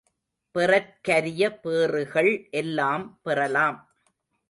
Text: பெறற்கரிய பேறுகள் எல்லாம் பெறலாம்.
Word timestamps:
பெறற்கரிய 0.55 1.43
பேறுகள் 1.57 2.31
எல்லாம் 2.51 3.19
பெறலாம். 3.23 3.79